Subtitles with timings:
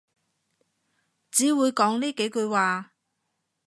[1.29, 2.91] 只會講呢幾句話